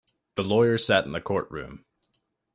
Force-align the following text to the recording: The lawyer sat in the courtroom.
The 0.33 0.43
lawyer 0.43 0.79
sat 0.79 1.05
in 1.05 1.11
the 1.11 1.21
courtroom. 1.21 1.85